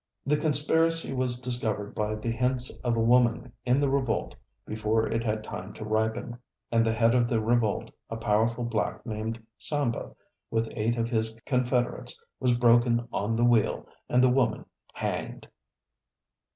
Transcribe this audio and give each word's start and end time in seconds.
The 0.25 0.35
conspiracy 0.35 1.13
was 1.13 1.39
discovered 1.39 1.93
by 1.93 2.15
the 2.15 2.31
hints 2.31 2.75
of 2.77 2.97
a 2.97 3.03
woman 3.03 3.51
in 3.65 3.79
the 3.79 3.87
revolt 3.87 4.33
before 4.65 5.05
it 5.07 5.23
had 5.23 5.43
time 5.43 5.73
to 5.75 5.85
ripen, 5.85 6.39
and 6.71 6.83
the 6.83 6.91
head 6.91 7.13
of 7.13 7.29
the 7.29 7.39
revolt, 7.39 7.91
a 8.09 8.17
powerful 8.17 8.63
black 8.63 9.05
named 9.05 9.45
Samba 9.59 10.15
with 10.49 10.69
eight 10.75 10.97
of 10.97 11.09
his 11.09 11.35
confederates 11.45 12.19
was 12.39 12.57
broken 12.57 13.07
on 13.13 13.35
the 13.35 13.45
wheel, 13.45 13.87
and 14.09 14.23
the 14.23 14.27
woman 14.29 14.65
hanged. 14.95 15.47